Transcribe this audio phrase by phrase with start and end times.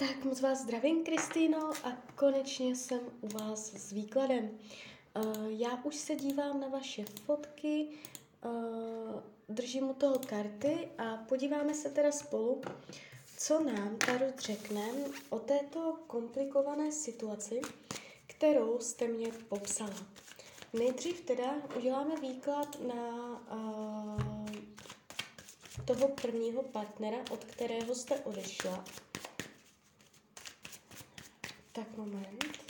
[0.00, 4.50] Tak moc vás zdravím, Kristýno, a konečně jsem u vás s výkladem.
[5.16, 7.88] Uh, já už se dívám na vaše fotky,
[8.44, 12.62] uh, držím u toho karty a podíváme se teda spolu,
[13.38, 14.88] co nám Tarot řekne
[15.30, 17.60] o této komplikované situaci,
[18.26, 20.06] kterou jste mě popsala.
[20.72, 23.18] Nejdřív teda uděláme výklad na
[23.52, 24.46] uh,
[25.84, 28.84] toho prvního partnera, od kterého jste odešla.
[31.72, 32.60] Tak moment.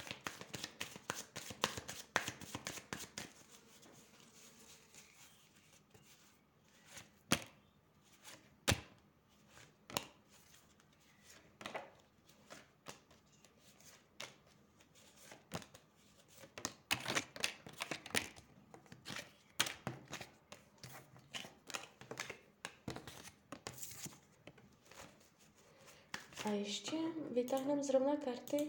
[26.45, 26.97] A ještě
[27.31, 28.67] vytáhneme zrovna karty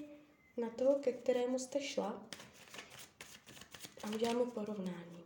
[0.61, 2.23] na toho, ke kterému jste šla
[4.04, 5.21] a uděláme porovnání.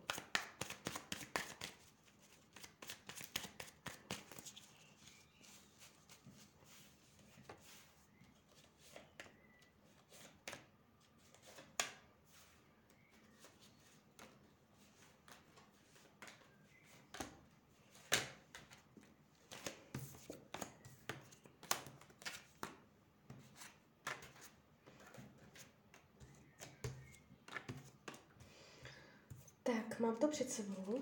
[29.67, 31.02] Tak, mám to před sebou.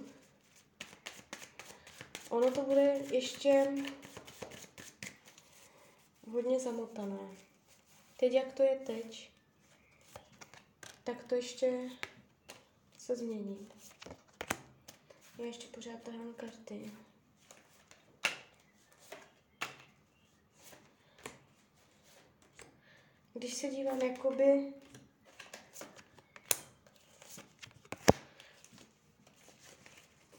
[2.30, 3.68] Ono to bude ještě
[6.32, 7.38] hodně zamotané.
[8.20, 9.32] Teď, jak to je teď,
[11.04, 11.90] tak to ještě
[12.98, 13.70] se změní.
[15.38, 16.92] Já ještě pořád tahám karty.
[23.34, 24.74] Když se dívám jakoby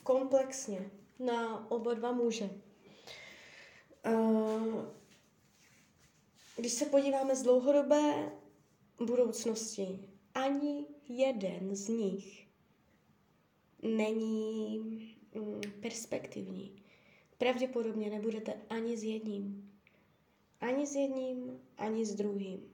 [0.04, 2.50] komplexně na oba dva muže.
[6.56, 8.32] Když se podíváme z dlouhodobé
[9.06, 12.48] budoucnosti, ani jeden z nich
[13.82, 14.78] není
[15.34, 16.82] mm, perspektivní.
[17.38, 19.72] Pravděpodobně nebudete ani s jedním.
[20.60, 22.72] Ani s jedním, ani s druhým.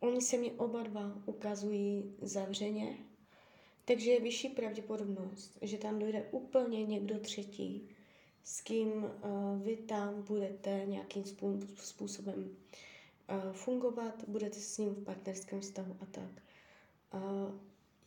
[0.00, 3.11] Oni se mi oba dva ukazují zavřeně,
[3.84, 7.88] takže je vyšší pravděpodobnost, že tam dojde úplně někdo třetí,
[8.44, 9.10] s kým uh,
[9.62, 11.24] vy tam budete nějakým
[11.76, 12.56] způsobem
[13.30, 16.42] uh, fungovat, budete s ním v partnerském vztahu a tak.
[17.14, 17.20] Uh,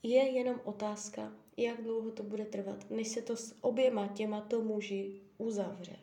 [0.04, 5.22] je jenom otázka, jak dlouho to bude trvat, než se to s oběma těmato muži
[5.38, 5.96] uzavře.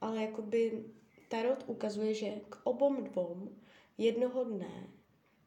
[0.00, 0.84] Ale jakoby
[1.28, 3.48] Tarot ukazuje, že k obom dvou
[3.98, 4.90] jednoho dne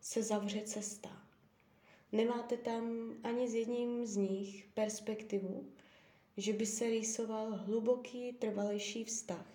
[0.02, 1.25] se zavře cesta.
[2.16, 5.68] Nemáte tam ani s jedním z nich perspektivu,
[6.38, 9.54] že by se rýsoval hluboký, trvalejší vztah,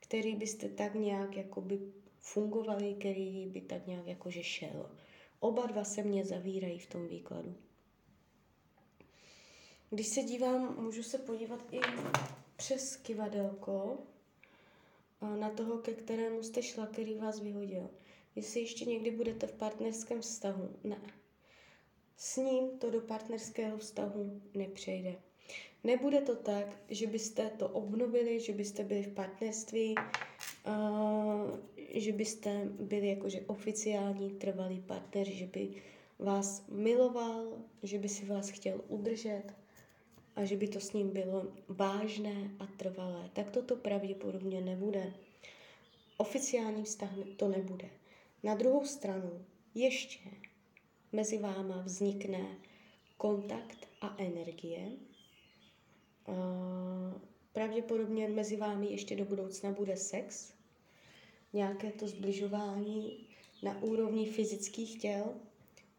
[0.00, 1.80] který byste tak nějak jakoby
[2.18, 4.90] fungovali, který by tak nějak jakože šel.
[5.40, 7.54] Oba dva se mě zavírají v tom výkladu.
[9.90, 11.80] Když se dívám, můžu se podívat i
[12.56, 13.98] přes kivadelko
[15.38, 17.90] na toho, ke kterému jste šla, který vás vyhodil.
[18.36, 20.68] Jestli ještě někdy budete v partnerském vztahu.
[20.84, 21.17] Ne
[22.18, 25.14] s ním to do partnerského vztahu nepřejde.
[25.84, 29.94] Nebude to tak, že byste to obnovili, že byste byli v partnerství,
[30.66, 31.58] uh,
[31.94, 35.82] že byste byli jakože oficiální trvalý partner, že by
[36.18, 39.44] vás miloval, že by si vás chtěl udržet
[40.36, 43.30] a že by to s ním bylo vážné a trvalé.
[43.32, 45.12] Tak toto pravděpodobně nebude.
[46.16, 47.90] Oficiální vztah to nebude.
[48.42, 50.47] Na druhou stranu ještě
[51.12, 52.56] mezi váma vznikne
[53.16, 54.92] kontakt a energie.
[57.52, 60.52] Pravděpodobně mezi vámi ještě do budoucna bude sex,
[61.52, 63.26] nějaké to zbližování
[63.62, 65.34] na úrovni fyzických těl,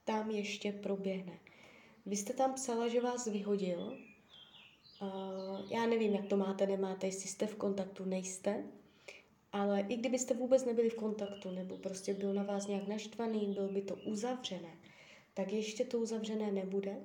[0.06, 1.40] tam ještě proběhne.
[2.06, 3.98] Vy jste tam psala, že vás vyhodil.
[5.70, 8.64] Já nevím, jak to máte, nemáte, jestli jste v kontaktu, nejste.
[9.52, 13.68] Ale i kdybyste vůbec nebyli v kontaktu, nebo prostě byl na vás nějak naštvaný, byl
[13.68, 14.78] by to uzavřené,
[15.40, 16.98] tak ještě to uzavřené nebude.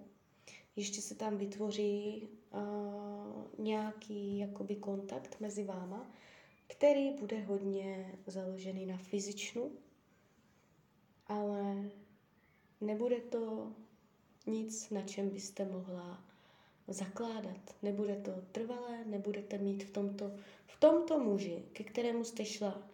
[0.77, 6.11] Ještě se tam vytvoří uh, nějaký jakoby kontakt mezi váma,
[6.67, 9.71] který bude hodně založený na fyzičnu,
[11.27, 11.91] ale
[12.81, 13.73] nebude to
[14.47, 16.25] nic, na čem byste mohla
[16.89, 17.77] zakládat.
[17.83, 20.33] Nebude to trvalé, nebudete mít v tomto,
[20.67, 22.89] v tomto muži, ke kterému jste šla,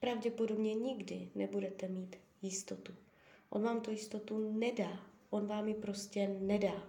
[0.00, 2.92] pravděpodobně nikdy nebudete mít jistotu.
[3.50, 5.00] On vám tu jistotu nedá.
[5.30, 6.88] On vám ji prostě nedá.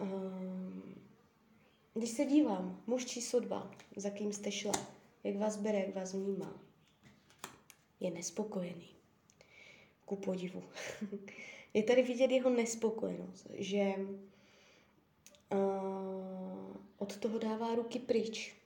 [0.00, 0.94] Um,
[1.94, 4.72] když se dívám, muž číslo dva, za kým jste šla,
[5.24, 6.60] jak vás bere, jak vás vnímá,
[8.00, 8.88] je nespokojený.
[10.04, 10.62] Ku podivu.
[11.74, 13.94] je tady vidět jeho nespokojenost, že
[15.52, 18.56] uh, od toho dává ruky pryč.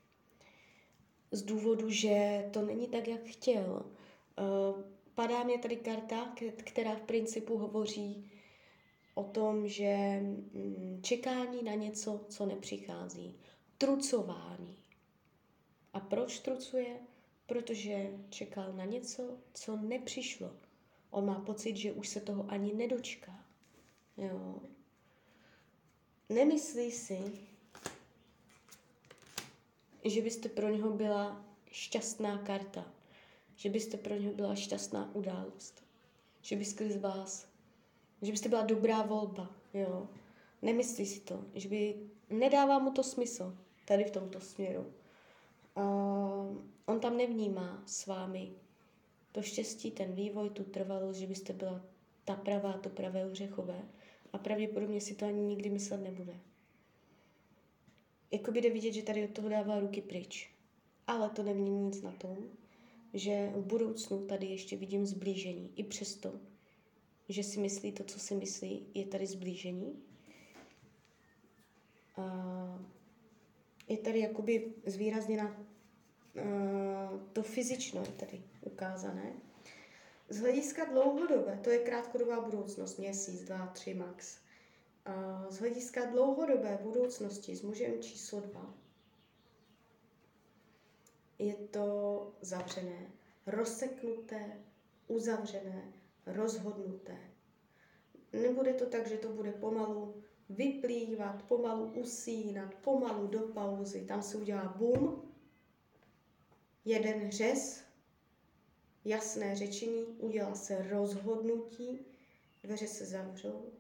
[1.30, 3.86] Z důvodu, že to není tak, jak chtěl.
[4.38, 4.82] Uh,
[5.14, 8.30] padá mě tady karta, která v principu hovoří
[9.14, 13.40] o tom, že mm, čekání na něco, co nepřichází.
[13.78, 14.76] Trucování.
[15.92, 16.96] A proč trucuje?
[17.46, 20.56] Protože čekal na něco, co nepřišlo.
[21.10, 23.44] On má pocit, že už se toho ani nedočká.
[24.16, 24.62] Jo.
[26.28, 27.18] Nemyslí si,
[30.04, 32.92] že byste pro něho byla šťastná karta,
[33.60, 35.84] že byste pro něho byla šťastná událost,
[36.42, 37.48] že by skrz vás,
[38.22, 40.08] že byste byla dobrá volba, jo.
[40.62, 41.94] Nemyslí si to, že by,
[42.30, 44.92] nedává mu to smysl tady v tomto směru.
[45.76, 48.52] Uh, on tam nevnímá s vámi
[49.32, 51.82] to štěstí, ten vývoj, tu trvalost, že byste byla
[52.24, 53.82] ta pravá, to pravé ořechové
[54.32, 56.40] a pravděpodobně si to ani nikdy myslet nebude.
[58.30, 60.54] Jakoby jde vidět, že tady od toho dává ruky pryč.
[61.06, 62.36] Ale to nemění nic na tom,
[63.14, 65.72] že v budoucnu tady ještě vidím zblížení.
[65.76, 66.32] I přesto,
[67.28, 70.02] že si myslí to, co si myslí, je tady zblížení.
[72.16, 72.86] A
[73.88, 75.56] je tady jakoby zvýrazněna
[77.32, 79.32] to fyzično je tady ukázané.
[80.28, 84.38] Z hlediska dlouhodobé, to je krátkodobá budoucnost, měsíc, dva, tři max.
[85.48, 88.74] Z hlediska dlouhodobé budoucnosti s mužem číslo dva
[91.40, 93.10] je to zavřené,
[93.46, 94.60] rozseknuté,
[95.08, 95.92] uzavřené,
[96.26, 97.16] rozhodnuté.
[98.32, 104.00] Nebude to tak, že to bude pomalu vyplývat, pomalu usínat, pomalu do pauzy.
[104.00, 105.32] Tam se udělá bum,
[106.84, 107.82] jeden řez,
[109.04, 112.06] jasné řečení, udělá se rozhodnutí,
[112.62, 113.72] dveře se zavřou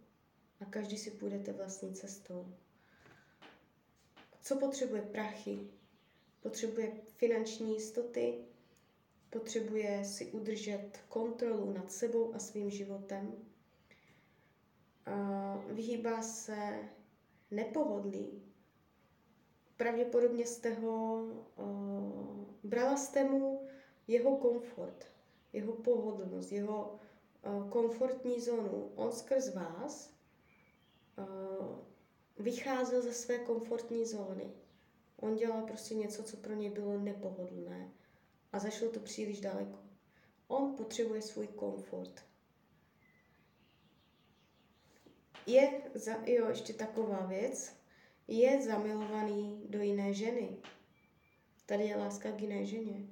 [0.60, 2.54] a každý si půjdete vlastní cestou.
[4.42, 5.79] Co potřebuje prachy?
[6.42, 8.44] Potřebuje finanční jistoty,
[9.30, 13.32] potřebuje si udržet kontrolu nad sebou a svým životem.
[15.66, 16.88] Vyhýbá se
[17.50, 18.42] nepohodlí,
[19.76, 21.26] pravděpodobně jste ho,
[22.64, 23.68] brala jste mu
[24.08, 25.06] jeho komfort,
[25.52, 26.98] jeho pohodlnost, jeho
[27.70, 28.92] komfortní zónu.
[28.94, 30.14] On skrz vás
[32.38, 34.52] vycházel ze své komfortní zóny.
[35.20, 37.90] On dělal prostě něco, co pro něj bylo nepohodlné
[38.52, 39.78] a zašlo to příliš daleko.
[40.48, 42.24] On potřebuje svůj komfort.
[45.46, 47.76] Je, za, jo, ještě taková věc,
[48.28, 50.56] je zamilovaný do jiné ženy.
[51.66, 53.06] Tady je láska k jiné ženě.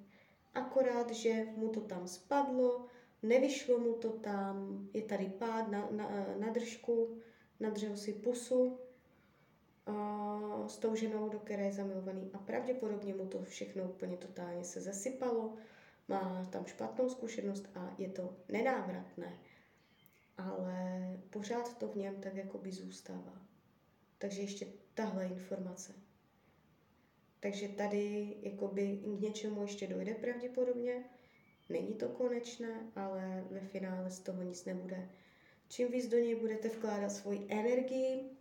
[0.54, 2.86] Akorát, že mu to tam spadlo,
[3.22, 7.18] nevyšlo mu to tam, je tady pád na, na, na držku,
[7.60, 8.78] nadřel si pusu
[10.66, 12.30] s tou ženou, do které je zamilovaný.
[12.32, 15.54] A pravděpodobně mu to všechno úplně totálně se zasypalo,
[16.08, 19.38] má tam špatnou zkušenost a je to nenávratné.
[20.38, 23.42] Ale pořád to v něm tak jako by zůstává.
[24.18, 25.92] Takže ještě tahle informace.
[27.40, 31.04] Takže tady jakoby k něčemu ještě dojde pravděpodobně.
[31.68, 35.08] Není to konečné, ale ve finále z toho nic nebude.
[35.68, 38.37] Čím víc do něj budete vkládat svoji energii,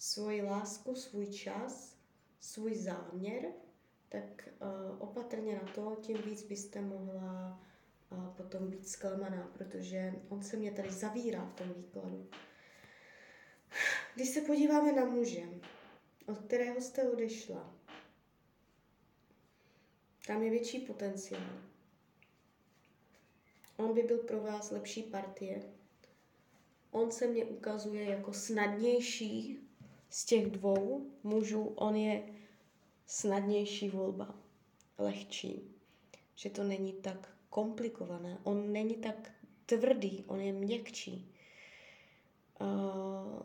[0.00, 1.96] svoji lásku, svůj čas,
[2.40, 3.44] svůj záměr,
[4.08, 7.60] tak uh, opatrně na to, tím víc byste mohla
[8.10, 12.28] uh, potom být zklamaná, protože on se mě tady zavírá v tom výkladu.
[14.14, 15.42] Když se podíváme na muže,
[16.26, 17.74] od kterého jste odešla,
[20.26, 21.62] tam je větší potenciál.
[23.76, 25.62] On by byl pro vás lepší partie.
[26.90, 29.69] On se mě ukazuje jako snadnější
[30.10, 31.64] z těch dvou mužů.
[31.64, 32.22] On je
[33.06, 34.34] snadnější volba,
[34.98, 35.62] lehčí.
[36.34, 38.38] Že to není tak komplikované.
[38.44, 39.32] On není tak
[39.66, 41.34] tvrdý, on je měkčí.
[42.60, 43.42] Uh,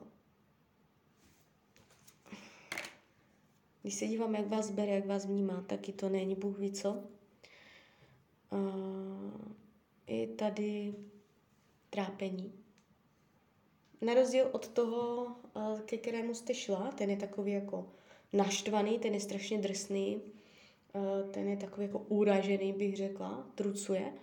[3.85, 7.03] Když se dívám, jak vás bere, jak vás vnímá, taky to není Bůh ví co.
[8.51, 9.31] Uh,
[10.07, 10.95] je tady
[11.89, 12.64] trápení.
[14.01, 17.89] Na rozdíl od toho, uh, ke kterému jste šla, ten je takový jako
[18.33, 20.21] naštvaný, ten je strašně drsný,
[20.93, 24.13] uh, ten je takový jako uražený, bych řekla, trucuje,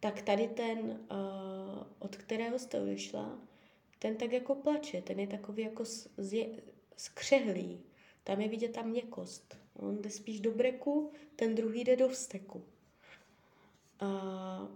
[0.00, 3.38] tak tady ten, uh, od kterého jste odešla,
[3.98, 5.84] ten tak jako plače, ten je takový jako
[6.96, 7.80] skřehlý,
[8.24, 9.56] tam je vidět ta měkost.
[9.76, 12.64] On jde spíš do breku, ten druhý jde do vzteku.
[14.00, 14.68] A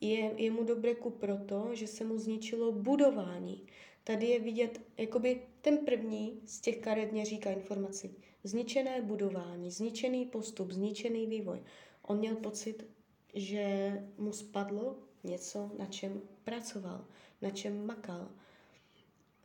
[0.00, 3.66] je, je mu do breku proto, že se mu zničilo budování.
[4.04, 8.14] Tady je vidět, jakoby ten první z těch karet mě říká informaci.
[8.44, 11.62] Zničené budování, zničený postup, zničený vývoj.
[12.02, 12.86] On měl pocit,
[13.34, 17.04] že mu spadlo něco, na čem pracoval,
[17.42, 18.30] na čem makal.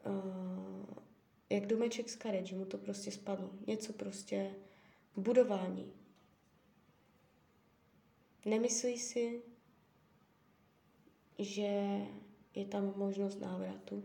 [0.05, 0.85] Uh,
[1.49, 3.49] jak domeček z karet, že mu to prostě spadlo.
[3.67, 4.55] Něco prostě
[5.15, 5.93] budování.
[8.45, 9.41] Nemyslí si,
[11.39, 12.01] že
[12.55, 14.03] je tam možnost návratu.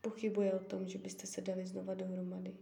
[0.00, 2.56] Pochybuje o tom, že byste se dali znova dohromady.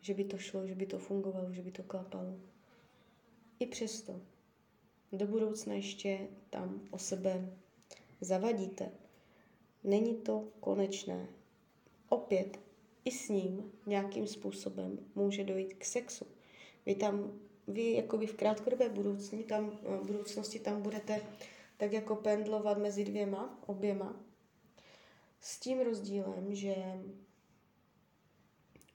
[0.00, 2.36] Že by to šlo, že by to fungovalo, že by to klapalo.
[3.58, 4.20] I přesto
[5.12, 6.18] do budoucna ještě
[6.50, 7.52] tam o sebe
[8.20, 8.90] zavadíte.
[9.84, 11.28] Není to konečné.
[12.08, 12.60] Opět
[13.04, 16.26] i s ním nějakým způsobem může dojít k sexu.
[16.86, 17.32] Vy tam,
[17.68, 21.22] vy jakoby v krátkodobé budoucnosti tam, eh, budoucnosti tam budete
[21.82, 24.20] tak jako pendlovat mezi dvěma, oběma.
[25.40, 26.74] S tím rozdílem, že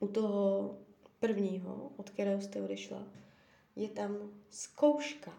[0.00, 0.78] u toho
[1.20, 3.06] prvního, od kterého jste odešla,
[3.76, 5.32] je tam zkouška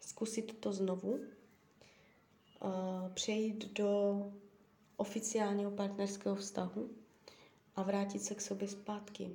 [0.00, 1.20] zkusit to znovu,
[3.14, 4.22] přejít do
[4.96, 6.90] oficiálního partnerského vztahu
[7.76, 9.30] a vrátit se k sobě zpátky.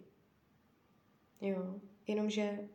[1.42, 2.70] Jo, jenomže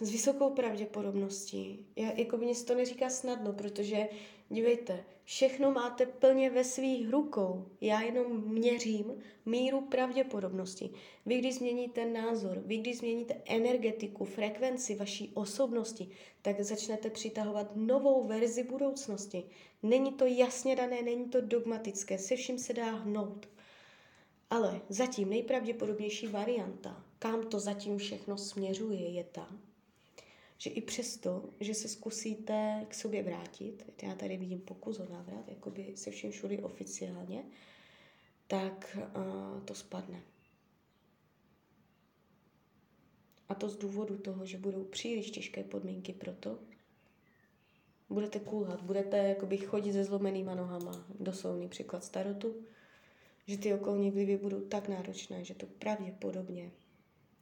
[0.00, 1.86] s vysokou pravděpodobností.
[1.96, 4.08] Já, jako mě to neříká snadno, protože
[4.48, 7.66] dívejte, všechno máte plně ve svých rukou.
[7.80, 9.12] Já jenom měřím
[9.46, 10.90] míru pravděpodobnosti.
[11.26, 16.08] Vy, když změníte názor, vy, když změníte energetiku, frekvenci vaší osobnosti,
[16.42, 19.44] tak začnete přitahovat novou verzi budoucnosti.
[19.82, 23.48] Není to jasně dané, není to dogmatické, se vším se dá hnout.
[24.50, 29.48] Ale zatím nejpravděpodobnější varianta, kam to zatím všechno směřuje, je ta,
[30.58, 35.48] že i přesto, že se zkusíte k sobě vrátit, já tady vidím pokus o návrat,
[35.48, 37.44] jakoby se vším všude oficiálně,
[38.46, 40.22] tak uh, to spadne.
[43.48, 46.58] A to z důvodu toho, že budou příliš těžké podmínky pro to,
[48.08, 52.56] budete kulhat, budete jakoby chodit se zlomenýma nohama, doslovný příklad starotu,
[53.46, 56.70] že ty okolní vlivy budou tak náročné, že to pravděpodobně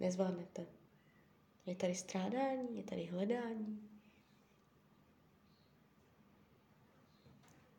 [0.00, 0.66] nezvládnete.
[1.66, 3.88] Je tady strádání, je tady hledání.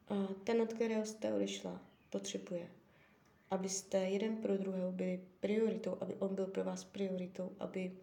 [0.07, 2.69] A ten, od kterého jste odešla, potřebuje,
[3.51, 7.97] abyste jeden pro druhého byli prioritou, aby on byl pro vás prioritou, aby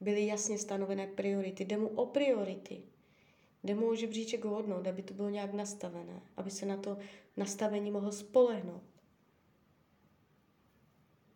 [0.00, 1.64] byly jasně stanovené priority.
[1.64, 2.82] Jde mu o priority.
[3.64, 6.98] Jde mu o žebříček hodnot, aby to bylo nějak nastavené, aby se na to
[7.36, 8.82] nastavení mohl spolehnout.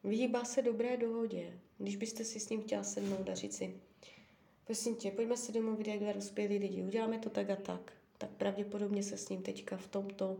[0.04, 1.60] Vyhýbá se dobré dohodě.
[1.78, 3.74] Když byste si s ním chtěla sednout a říct si,
[4.64, 8.30] prosím tě, pojďme se domluvit jak dva dospělí lidi, uděláme to tak a tak, tak
[8.30, 10.36] pravděpodobně se s ním teďka v tomto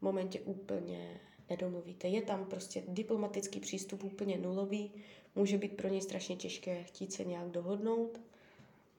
[0.00, 2.08] momentě úplně nedomluvíte.
[2.08, 4.90] Je tam prostě diplomatický přístup úplně nulový,
[5.34, 8.20] může být pro něj strašně těžké chtít se nějak dohodnout,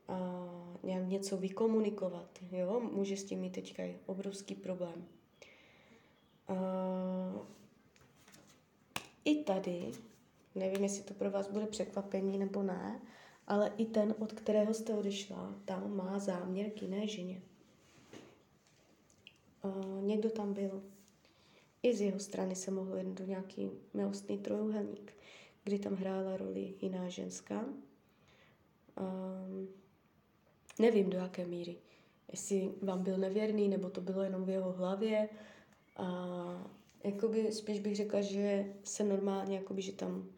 [0.10, 0.50] a
[0.84, 2.80] nějak něco vykomunikovat, jo?
[2.80, 5.08] může s tím mít teďka obrovský problém.
[6.48, 6.56] A
[9.26, 9.92] i tady,
[10.56, 13.02] nevím, jestli to pro vás bude překvapení nebo ne,
[13.48, 17.42] ale i ten, od kterého jste odešla, tam má záměr k jiné ženě.
[19.64, 20.84] Uh, někdo tam byl.
[21.84, 25.14] I z jeho strany se mohlo jen do nějaký milostný trojuhelník,
[25.64, 27.66] kdy tam hrála roli jiná ženská.
[29.00, 29.68] Um,
[30.80, 31.78] nevím, do jaké míry.
[32.32, 35.30] Jestli vám byl nevěrný, nebo to bylo jenom v jeho hlavě.
[35.98, 40.30] A jakoby spíš bych řekla, že se normálně, jakoby, že tam,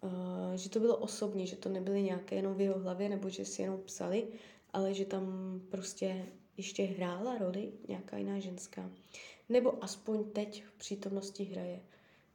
[0.00, 3.44] uh, že to bylo osobní, že to nebyly nějaké jenom v jeho hlavě, nebo že
[3.44, 4.28] si jenom psali,
[4.72, 8.90] ale že tam prostě ještě hrála roli nějaká jiná ženská.
[9.48, 11.80] Nebo aspoň teď v přítomnosti hraje.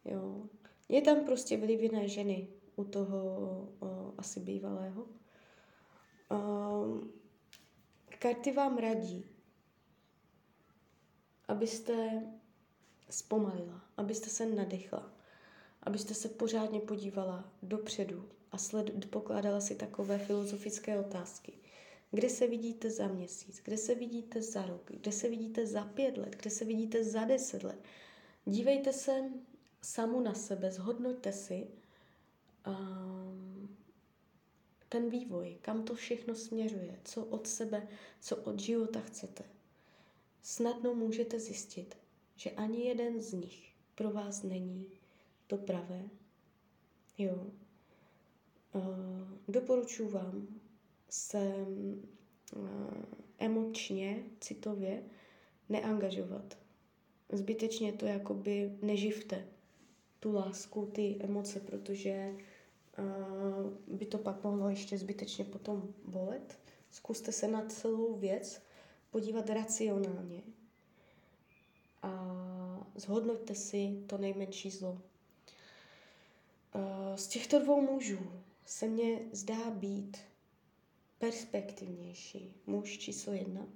[0.06, 0.42] Jo.
[0.90, 3.38] Je tam prostě vliv jiné ženy u toho
[3.80, 5.06] uh, asi bývalého.
[6.32, 7.14] Um,
[8.20, 9.26] karty vám radí,
[11.48, 12.24] abyste
[13.10, 15.12] zpomalila, abyste se nadechla,
[15.84, 21.54] abyste se pořádně podívala dopředu a sled, pokládala si takové filozofické otázky.
[22.12, 26.18] Kde se vidíte za měsíc, kde se vidíte za rok, kde se vidíte za pět
[26.18, 27.80] let, kde se vidíte za deset let.
[28.46, 29.24] Dívejte se
[29.82, 31.68] samu na sebe, zhodnoťte si
[32.68, 33.78] um,
[34.90, 37.88] ten vývoj, kam to všechno směřuje, co od sebe,
[38.20, 39.44] co od života chcete.
[40.42, 41.98] Snadno můžete zjistit,
[42.40, 44.88] že ani jeden z nich pro vás není
[45.48, 46.10] to pravé.
[47.18, 47.48] Jo.
[48.74, 48.84] Uh,
[49.48, 50.48] doporučuji vám
[51.10, 51.54] se
[52.56, 52.64] uh,
[53.38, 55.04] emočně, citově
[55.70, 56.58] neangažovat.
[57.32, 59.48] Zbytečně to jakoby neživte,
[60.20, 62.36] tu lásku, ty emoce, protože
[63.00, 66.60] uh, by to pak mohlo ještě zbytečně potom bolet.
[66.92, 68.62] Zkuste se na celou věc
[69.12, 70.42] podívat racionálně
[72.02, 72.12] a
[72.96, 75.02] zhodnoťte si to nejmenší zlo.
[77.16, 78.32] Z těchto dvou mužů
[78.66, 80.18] se mně zdá být
[81.18, 83.68] perspektivnější muž číslo jedna.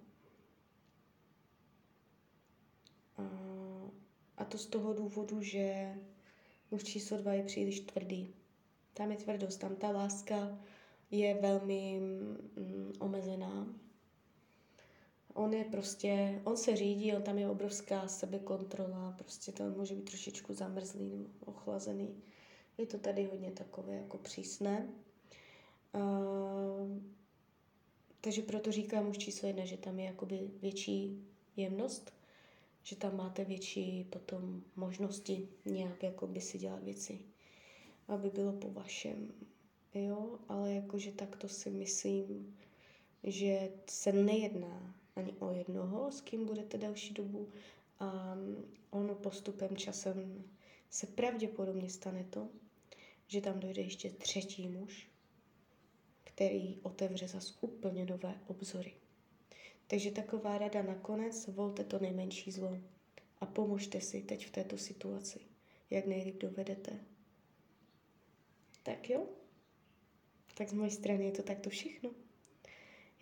[4.38, 5.96] A to z toho důvodu, že
[6.72, 8.36] muž číslo dva je příliš tvrdý.
[8.94, 10.60] Tam je tvrdost, tam ta láska
[11.12, 13.68] je velmi mm, omezená.
[15.34, 20.10] On je prostě, on se řídí, on tam je obrovská sebekontrola, prostě to může být
[20.10, 22.24] trošičku zamrzlý nebo ochlazený.
[22.78, 24.90] Je to tady hodně takové jako přísné.
[25.96, 27.02] Uh,
[28.22, 32.14] takže proto říkám už číslo jedna, že tam je jakoby větší jemnost,
[32.84, 37.20] že tam máte větší potom možnosti nějak jakoby si dělat věci,
[38.08, 39.34] aby bylo po vašem.
[39.94, 42.58] Jo, ale jakože takto si myslím,
[43.24, 47.50] že se nejedná ani o jednoho, s kým budete další dobu
[48.00, 48.38] a
[48.90, 50.44] ono postupem časem
[50.90, 52.50] se pravděpodobně stane to,
[53.28, 55.10] že tam dojde ještě třetí muž,
[56.24, 58.94] který otevře zas úplně nové obzory.
[59.88, 62.78] Takže taková rada nakonec, volte to nejmenší zlo
[63.40, 65.40] a pomožte si teď v této situaci,
[65.90, 67.00] jak nejlíp dovedete.
[68.84, 69.28] Tak jo?
[70.54, 72.12] Tak z mojej strany je to takto všechno.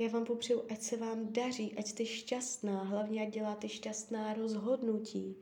[0.01, 5.35] Já vám popřeju, ať se vám daří, ať jste šťastná, hlavně ať děláte šťastná rozhodnutí.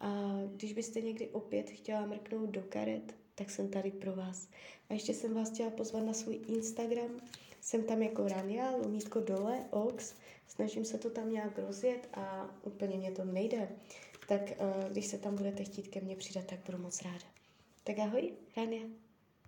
[0.00, 4.48] A když byste někdy opět chtěla mrknout do karet, tak jsem tady pro vás.
[4.90, 7.20] A ještě jsem vás chtěla pozvat na svůj Instagram.
[7.60, 10.14] Jsem tam jako Rania, lomítko dole, ox.
[10.48, 13.68] Snažím se to tam nějak rozjet a úplně mě to nejde.
[14.28, 17.26] Tak uh, když se tam budete chtít ke mně přidat, tak budu moc ráda.
[17.84, 19.03] Tak ahoj, Rania.